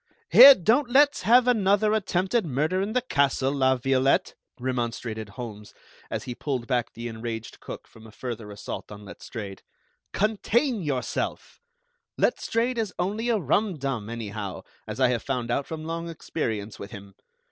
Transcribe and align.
"Here, 0.31 0.55
don't 0.55 0.89
let's 0.89 1.21
have 1.21 1.47
another 1.47 1.93
attempted 1.93 2.43
murder 2.43 2.81
in 2.81 2.93
the 2.93 3.03
castle, 3.03 3.51
La 3.53 3.75
Violette," 3.75 4.33
remonstrated 4.59 5.29
Holmes, 5.29 5.75
as 6.09 6.23
he 6.23 6.33
pulled 6.33 6.65
back 6.65 6.91
the 6.93 7.07
enraged 7.07 7.59
cook 7.59 7.87
from 7.87 8.07
a 8.07 8.11
further 8.11 8.49
assault 8.49 8.91
on 8.91 9.05
Letstrayed; 9.05 9.61
"contain 10.11 10.81
yourself. 10.81 11.61
Letstrayed 12.17 12.79
is 12.79 12.95
only 12.97 13.29
a 13.29 13.37
rumdum, 13.37 14.09
anyhow, 14.09 14.63
as 14.87 14.99
I 14.99 15.09
have 15.09 15.21
found 15.21 15.51
out 15.51 15.67
from 15.67 15.83
long 15.85 16.09
experience 16.09 16.79
with 16.79 16.89
him. 16.89 17.13